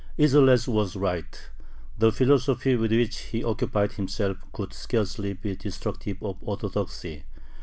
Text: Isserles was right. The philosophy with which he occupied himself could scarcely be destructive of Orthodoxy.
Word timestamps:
Isserles 0.17 0.67
was 0.67 0.95
right. 0.95 1.49
The 1.95 2.11
philosophy 2.11 2.75
with 2.75 2.89
which 2.89 3.19
he 3.19 3.43
occupied 3.43 3.91
himself 3.91 4.37
could 4.51 4.73
scarcely 4.73 5.33
be 5.33 5.55
destructive 5.55 6.17
of 6.23 6.37
Orthodoxy. 6.41 7.25